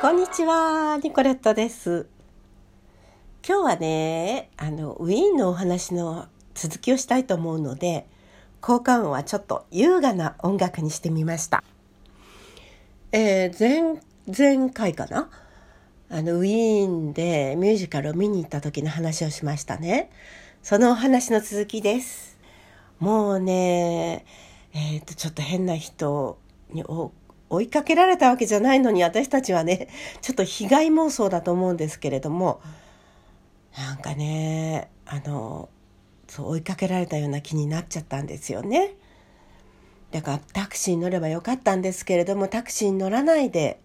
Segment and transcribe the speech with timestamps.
[0.00, 2.06] こんにちは、ニコレットです。
[3.46, 8.06] 今日はね、あの、ウィーンのお話の続きをしたいと思うので、
[8.60, 11.62] 効果音はちょっと優雅な音楽にしてみました。
[13.12, 14.00] えー、前、
[14.36, 15.30] 前回かな？
[16.10, 20.10] あの、ウィーンでミュージカルを見に行った時の話をしましたね。
[20.64, 22.37] そのお話の続きです。
[23.00, 24.24] もうね、
[24.72, 26.38] えっ、ー、と、ちょっと変な人
[26.70, 26.84] に
[27.50, 29.88] 追いかけられたわけじゃないのに私たちはね
[30.20, 32.60] ちょっと被害妄想だと思うんですけれども
[33.76, 35.68] なんかねあの
[36.26, 38.94] そう追いかけられたような気になっちゃったんですよね。
[40.10, 43.78] だからタクシーに乗ればよかったんですけれどもタクシーに乗らないで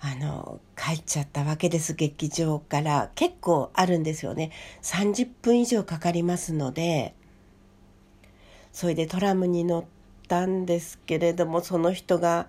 [0.00, 4.50] あの帰っちゃったわけです劇場から結構あるんですよね
[4.82, 7.14] 30分以上かかりますので
[8.74, 9.84] それでトラムに乗っ
[10.28, 12.48] たんですけれどもその人が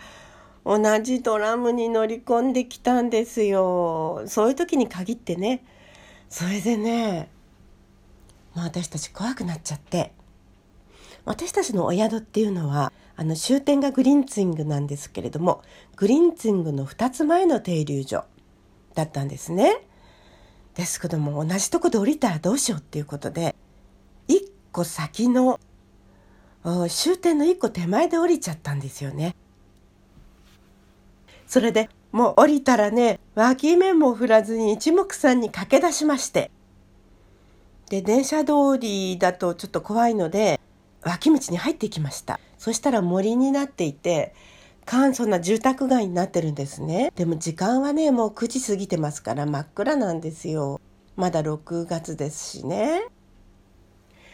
[0.65, 4.23] 同じドラムに乗り込んできたんですよ。
[4.25, 5.63] そういう時に限ってね。
[6.27, 7.29] それでね、
[8.55, 10.11] まあ、私たち怖くなっちゃって。
[11.25, 15.61] 私たちのお宿っていうのはあの終点がグリンツィングなんですけれども
[15.95, 18.25] グリンツィングの2つ前の停留所
[18.95, 19.81] だったんですね。
[20.73, 23.55] ですけども同じとこで降りたらどうしようっていうことで
[24.27, 25.59] 1個先の
[26.89, 29.35] 終点の1個手前で降りちゃったんですよね。
[31.45, 36.49] それでもう降りたらね脇目も振らずに一目散に駆け出しまして。
[37.89, 40.59] で電車通りだとちょっと怖いので
[41.03, 42.39] 脇道に入っていきました。
[42.57, 44.33] そしたら森になっていて
[44.85, 47.11] 簡素な住宅街になってるんですね。
[47.16, 50.79] でも時間はねもう9時過ぎてますから真っ暗なんですよ。
[51.16, 53.05] まだ6月ですしね。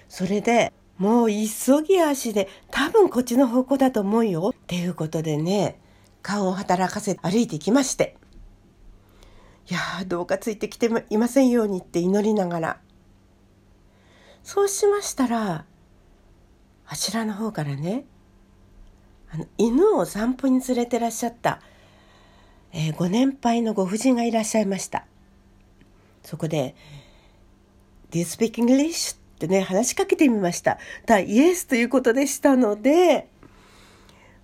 [0.08, 0.72] それで
[1.02, 4.54] もう急ぎ足で多分こっちの方向だと思うよ。
[4.54, 5.80] っていうことでね
[6.22, 8.18] 顔を働かせ歩いていきまして。
[9.68, 12.82] いやどうかついてきていませんようにって祈りながら。
[14.44, 15.66] そうしましたら
[16.86, 18.06] あちらの方からね
[19.32, 21.62] あの犬を散歩に連れてらっしゃった、
[22.74, 25.08] えー、ご年配のご婦人がいらっしゃいました。
[26.22, 26.76] そこで
[28.12, 30.78] 「Do you speak English?」ってね話しかけてみました。
[31.08, 33.28] だイエスということでしたので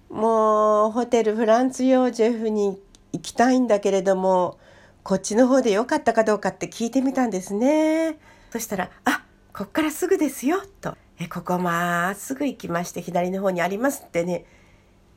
[0.10, 2.82] もうホテルフランツ・ヨージェフに
[3.14, 4.58] 行きたいんだけれども
[5.04, 8.18] こっちの方で良かったかどうかって聞いてみたんですね。
[8.52, 14.46] そしたら「あこっからすぐですよ」と「えここまっすぐ行きまして左の方にあります」ってね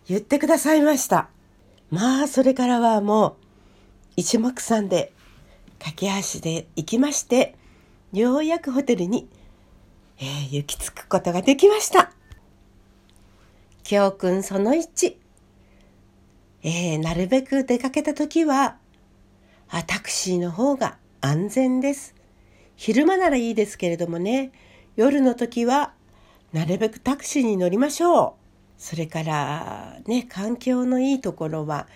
[0.07, 1.29] 言ってくださいました。
[1.91, 3.35] まあそれからはもう
[4.17, 5.13] 一目散で
[5.79, 7.55] 駆け足で行きまして
[8.13, 9.29] ようやくホテルに、
[10.21, 12.13] えー、行き着くことができました
[13.83, 15.17] 教訓その1、
[16.63, 18.77] えー、なるべく出かけた時は
[19.71, 22.15] あタクシーの方が安全です。
[22.77, 24.53] 昼間ならいいですけれどもね
[24.97, 25.93] 夜の時は
[26.53, 28.33] なるべくタクシーに乗りましょう。
[28.79, 31.87] それからね環境のいいところは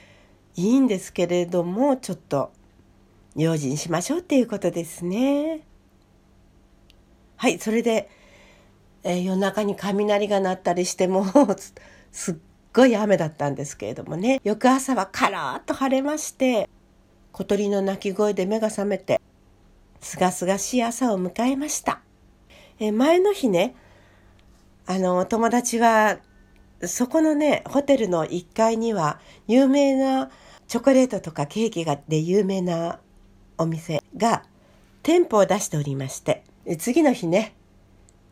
[0.57, 2.53] いいんですけれどもちょっと
[3.35, 5.63] 用心しましょうっていうことですね。
[7.45, 8.09] はいそれで
[9.07, 11.27] えー、夜中に雷が鳴ったりしても
[12.11, 12.37] すっ
[12.73, 14.41] ごい雨だったんですけれどもね。
[14.45, 16.71] 翌朝はカラーッと晴れまして
[17.33, 19.21] 小鳥の鳴き声で目が覚めて
[20.01, 22.01] すがすがしい朝を迎えました、
[22.79, 23.75] えー、前の日ね
[24.87, 26.21] あの友達は
[26.81, 30.31] そこのねホテルの1階には有名な
[30.67, 33.01] チョコレートとかケーキがで有名な
[33.59, 34.45] お店が
[35.03, 36.43] 店舗を出しておりまして。
[36.79, 37.55] 次の日ね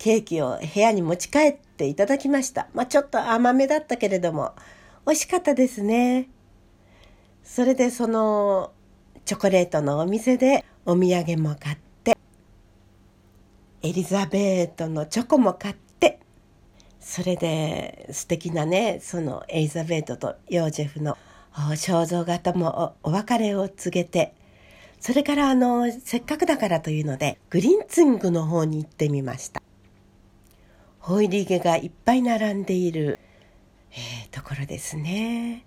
[0.03, 2.67] ケーキを部屋に持ち帰っていただきました。
[2.75, 4.53] まあ、ちょっと甘めだったけれども、
[5.07, 6.29] 美味しかったですね。
[7.45, 8.73] それでその
[9.25, 12.19] チョコレートのお店でお土産も買って、
[13.83, 16.19] エリザベートのチョコも買って、
[16.99, 21.17] それで素敵なね、そのエリザベートとヨージェフの
[21.53, 24.35] 肖像画ともお別れを告げて、
[25.03, 29.61] それからあの、せっかくだからというので、グリンツィングの方に行ってみました。
[31.01, 33.19] ホイリゲがいっぱい並んでいる、
[33.91, 35.67] えー、ところですね。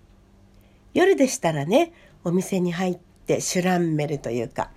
[0.94, 1.92] 夜でしたらね、
[2.24, 4.70] お店に入ってシュランメルというか、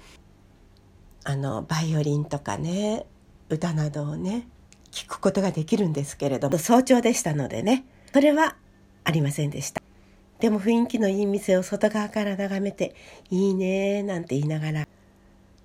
[1.23, 3.05] あの、バイオリンとかね、
[3.47, 4.45] 歌などをね、
[4.91, 8.57] 聞くことができるんですけれども、早朝でしたのでね、それは
[9.05, 9.78] ありませんでした。
[10.39, 12.95] でも雰囲気のいい店を外側から眺めて、
[13.29, 14.87] いいねーなんて言いながら、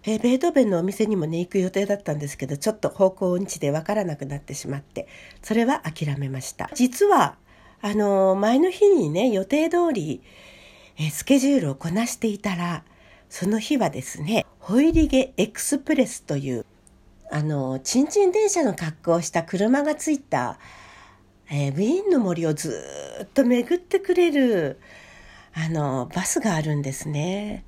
[0.07, 5.09] え、ベートーベンのお店にもね行く予定だったんですけどちょっと方向音痴でわからなくなってしまって
[5.43, 6.69] それは諦めました。
[6.75, 7.37] 実は
[7.81, 10.23] あのー、前の日にね予定通り、
[10.99, 12.85] え、スケジュールをこなしていたら
[13.31, 16.67] その日はですねホイリゲエクスプレスという
[17.31, 20.59] あのちんちん電車の格好をした車がついた、
[21.51, 22.79] えー、ウィーンの森をず
[23.23, 24.79] っと巡ってくれる
[25.55, 27.65] あのバスがあるんですね。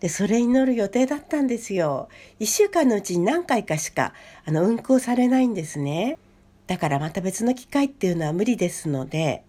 [0.00, 2.08] で、それに乗る予定だったんですよ。
[2.38, 4.14] 一週間のうちに何回かしか、
[4.46, 6.18] あの、運行されないんですね。
[6.66, 9.44] だからまた別の機会っていうのは無理ですので、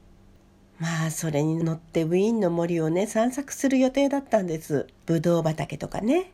[0.79, 4.87] まあ、それに乗ってウィーンの森をね、散策する予定だったんです。
[5.05, 6.31] ぶどう畑とかね。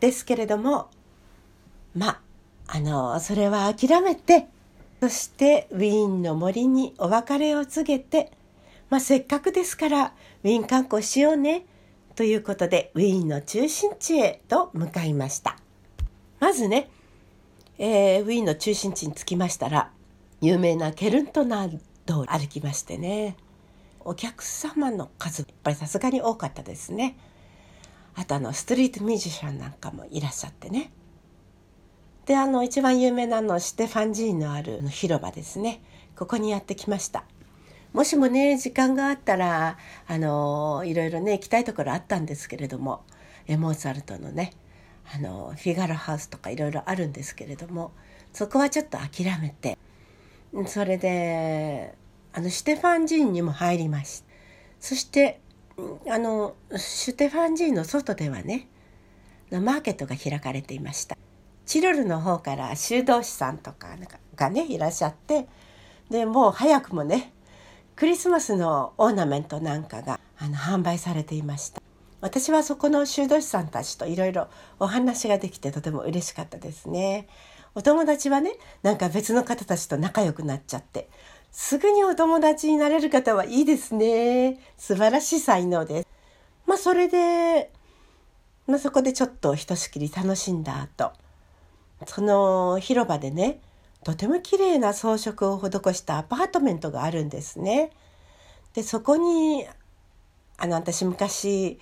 [0.00, 0.88] ですけれども、
[1.94, 2.20] まあ、
[2.66, 4.48] あの、それは諦めて、
[5.02, 8.30] そしてウィーンの森にお別れを告げて、
[8.88, 10.14] まあ、せっかくですから
[10.44, 11.66] ウィーン観光しようね
[12.14, 15.56] ということでウィーンの中心地へと向かいました。
[16.38, 16.88] まずね、
[17.78, 19.90] えー、ウィーンの中心地に着きましたら
[20.40, 23.36] 有名なケルントナー道歩きましてね
[24.04, 27.18] お客様の数やっぱりさすがに多かったですね。
[28.14, 30.92] あとあのストリートミュージシャンなんかもいらっしゃってね。
[32.26, 35.82] であの一番有名なのステファン寺院のある広場ですね。
[36.16, 37.24] ここにやってきました。
[37.92, 39.76] もしもね時間があったら
[40.06, 43.04] あのいろいろね行きたいところあったんですけれども
[43.48, 44.52] モーツァルトのね
[45.14, 47.92] あのフィガロハウスとかいろいろあるんですけれども
[48.32, 49.76] そこはちょっと諦めて
[50.66, 51.94] それで
[52.32, 54.26] あのシュテファン寺院にも入りました。
[54.80, 55.40] そして
[56.08, 58.68] あのシュテファン寺院の外ではね
[59.50, 61.16] マーケットが開かれていました。
[61.66, 63.88] チロルの方から修道士さんとか
[64.34, 65.46] がねいらっしゃって
[66.10, 67.32] でもう早くもね
[67.96, 71.80] クリスマスのオーナメントなんかがあの販売されていました。
[72.20, 74.48] 私はそこの修道士さんたちといろいろ
[74.78, 77.26] お話ができてとても嬉しかったですね。
[77.74, 81.08] お友達はねなんか別の方たちと仲良くなっちゃって
[81.50, 84.58] すぐにお友達になれる方はいいですね。
[84.76, 86.08] 素晴らしい才能です。
[86.66, 87.70] まあそれで、
[88.66, 91.12] まあ、そこでちょっとひとしきり楽しんだ後
[92.06, 93.60] その広場でね
[94.04, 97.90] とても綺麗な装飾を施したアパートメントがあるんですね。
[98.74, 99.66] でそこに
[100.56, 101.78] あの私昔、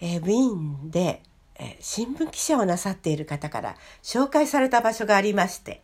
[0.00, 1.22] え、ウィーンで、
[1.58, 5.82] え、新聞記者をなさっている方から紹介された場所がありまして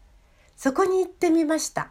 [0.57, 1.91] そこに行ってみました。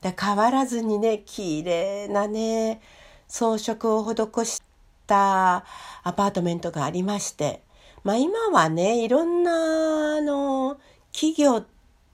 [0.00, 2.80] で変わらずにね綺麗なね
[3.28, 4.62] 装飾を施し
[5.06, 5.64] た
[6.02, 7.62] アパートメントがありまして
[8.04, 10.78] まあ今はねいろんなあの
[11.12, 11.66] 企業っ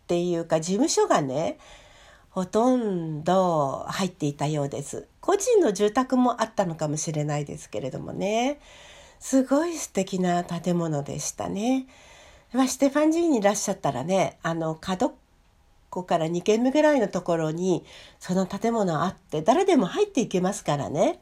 [0.06, 1.58] ていうか事務所がね
[2.30, 8.60] ほとんど入っていたようです個人の住宅もあったのかもしれないですけれどもね
[9.18, 11.86] すごい素敵な建物でしたね。
[12.52, 15.12] まあ、ステファン寺院にいらっしゃったらねあの角っ
[15.90, 17.84] こから2軒目ぐらいのところに
[18.18, 21.20] その建物あって誰でも入っていけますからね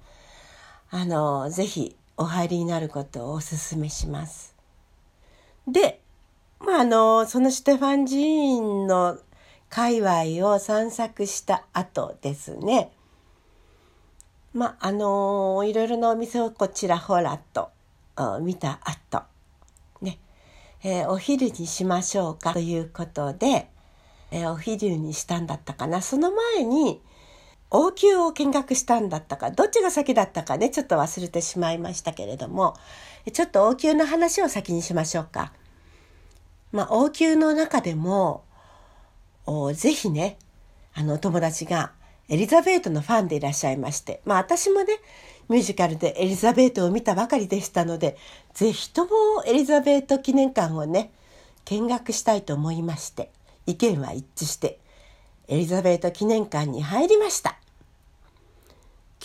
[0.90, 4.55] あのぜひお入りになることをお勧めします。
[5.66, 6.00] で
[6.60, 9.18] まあ、あの、そのステファン寺院の
[9.68, 12.92] 界隈を散策した後ですね。
[14.54, 17.70] まあ、あの、いろいろなお店をこちらほらと
[18.40, 19.24] 見た後、
[20.00, 20.18] ね、
[20.82, 23.68] えー、お昼にしましょうかということで、
[24.30, 26.00] えー、お昼にしたんだったかな。
[26.00, 27.02] その前に、
[27.78, 32.74] 王宮を見学したんだったか、どっちが先だったかね、ちょっと忘れてしまいましたけれども、
[33.32, 35.52] ちょっと王宮の話を先にしましょうか。
[36.72, 38.44] まあ、王宮の中でも、
[39.74, 40.38] ぜひね、
[40.94, 41.92] あの、友達が
[42.28, 44.94] エリザベートのファンでいらっしゃいまして、まあ、私もね、
[45.48, 48.16] ミュージカルでエリザベートを見たばかりでしたので、
[48.54, 49.10] ぜひとも
[49.46, 51.12] エリザベート記念館をね、
[51.66, 53.30] 見学したいと思いまして、
[53.66, 54.78] 意見は一致して、
[55.48, 57.56] エリザベート記念館に入りました。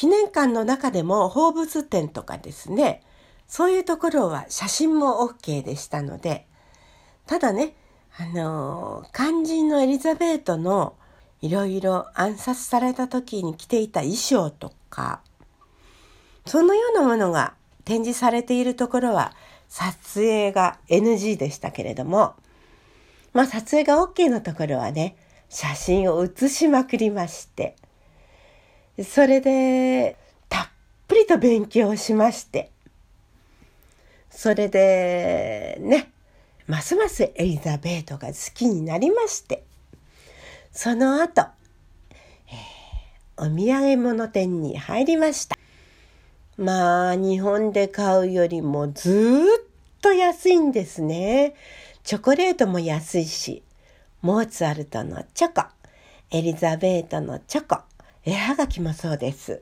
[0.02, 3.04] 記念館の中でも放物展とかですね、
[3.48, 6.48] そういうところは写真も OK でしたので、
[7.28, 7.76] ただね、
[8.18, 10.96] あの、肝心のエリザベートの
[11.40, 15.22] いろいろ暗殺された時に着ていた衣装とか、
[16.48, 17.54] そのようなものが
[17.86, 19.36] 展示されているところは
[19.70, 22.34] 撮影が NG でしたけれども、
[23.34, 25.16] まあ撮影が OK のところはね、
[25.50, 27.76] 写真を写しまくりまして、
[29.04, 30.18] それで
[30.50, 30.68] たっ
[31.08, 32.72] ぷりと勉強しまして、
[34.30, 36.12] それでね、
[36.68, 39.64] ますますエリザベートが好きになりまして。
[40.72, 45.58] その後、えー、お土産物店に入りました。
[46.58, 51.56] まあ日本で買うよりもずっと安いんですね。
[52.04, 53.64] チョコレートも安いし、
[54.22, 55.68] モーツァルトのチョコ、
[56.32, 57.82] エリザベートのチョコ、
[58.24, 59.62] 絵はがきもそうです。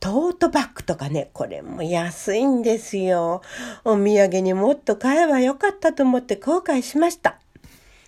[0.00, 3.42] トートバッグとかね、これも安いんですよ。
[3.84, 7.38] お土産にもっと買えばよかったと思って後悔しました。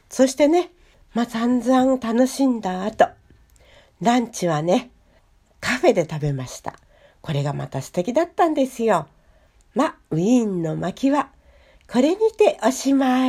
[0.08, 0.70] そしてね、
[1.14, 3.08] まあ、散々楽しんだ後、
[4.00, 4.90] ランチはね、
[5.60, 6.74] カフェで食べました。
[7.20, 9.08] これがまた素敵だったんですよ。
[9.74, 11.28] まあ、ウィーンの巻は、
[11.92, 13.28] これにておしまい。